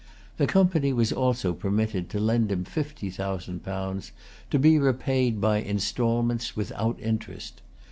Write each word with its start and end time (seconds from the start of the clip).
The 0.37 0.47
Company 0.47 0.93
was 0.93 1.13
also 1.13 1.53
permitted 1.53 2.09
to 2.09 2.19
lend 2.19 2.51
him 2.51 2.63
fifty 2.63 3.11
thousand 3.11 3.61
pounds, 3.63 4.11
to 4.49 4.57
be 4.57 4.79
repaid 4.79 5.39
by 5.39 5.61
instalments 5.61 6.55
without 6.55 6.99
interest. 6.99 7.61